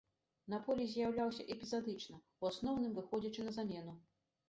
На 0.53 0.59
полі 0.69 0.87
з'яўляўся 0.93 1.47
эпізадычна, 1.57 2.19
у 2.41 2.51
асноўным 2.53 2.91
выходзячы 2.99 3.41
на 3.51 3.59
замену. 3.63 3.99